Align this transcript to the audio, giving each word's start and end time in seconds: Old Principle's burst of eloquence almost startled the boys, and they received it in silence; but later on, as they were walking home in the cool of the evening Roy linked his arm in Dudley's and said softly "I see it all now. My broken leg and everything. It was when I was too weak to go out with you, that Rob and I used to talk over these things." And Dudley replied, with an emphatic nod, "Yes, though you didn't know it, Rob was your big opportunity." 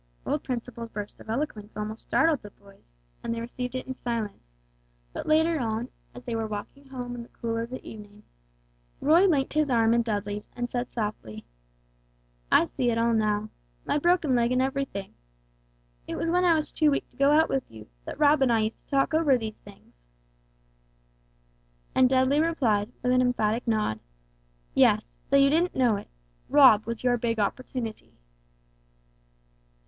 Old 0.25 0.41
Principle's 0.43 0.89
burst 0.89 1.19
of 1.19 1.29
eloquence 1.29 1.77
almost 1.77 2.01
startled 2.01 2.41
the 2.41 2.49
boys, 2.49 2.89
and 3.21 3.31
they 3.31 3.39
received 3.39 3.75
it 3.75 3.85
in 3.85 3.93
silence; 3.93 4.49
but 5.13 5.27
later 5.27 5.59
on, 5.59 5.89
as 6.15 6.23
they 6.23 6.35
were 6.35 6.47
walking 6.47 6.87
home 6.87 7.13
in 7.13 7.21
the 7.21 7.29
cool 7.29 7.55
of 7.55 7.69
the 7.69 7.87
evening 7.87 8.23
Roy 8.99 9.27
linked 9.27 9.53
his 9.53 9.69
arm 9.69 9.93
in 9.93 10.01
Dudley's 10.01 10.49
and 10.55 10.71
said 10.71 10.89
softly 10.89 11.45
"I 12.51 12.63
see 12.63 12.89
it 12.89 12.97
all 12.97 13.13
now. 13.13 13.51
My 13.85 13.99
broken 13.99 14.33
leg 14.33 14.51
and 14.51 14.59
everything. 14.59 15.13
It 16.07 16.15
was 16.15 16.31
when 16.31 16.45
I 16.45 16.55
was 16.55 16.71
too 16.71 16.89
weak 16.89 17.07
to 17.11 17.15
go 17.15 17.29
out 17.29 17.47
with 17.47 17.69
you, 17.69 17.87
that 18.05 18.17
Rob 18.17 18.41
and 18.41 18.51
I 18.51 18.61
used 18.61 18.79
to 18.79 18.87
talk 18.87 19.13
over 19.13 19.37
these 19.37 19.59
things." 19.59 20.01
And 21.93 22.09
Dudley 22.09 22.41
replied, 22.41 22.91
with 23.03 23.11
an 23.11 23.21
emphatic 23.21 23.67
nod, 23.67 23.99
"Yes, 24.73 25.11
though 25.29 25.37
you 25.37 25.51
didn't 25.51 25.75
know 25.75 25.95
it, 25.97 26.07
Rob 26.49 26.87
was 26.87 27.03
your 27.03 27.17
big 27.19 27.37
opportunity." 27.39 28.17